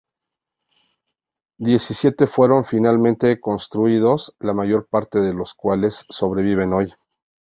Diecisiete 1.59 2.25
fueron 2.25 2.65
finalmente 2.65 3.39
construidos, 3.39 4.35
la 4.39 4.51
mayoría 4.51 4.87
de 5.11 5.33
los 5.35 5.53
cuales 5.53 6.05
sobreviven 6.09 6.73
hoy. 6.73 6.91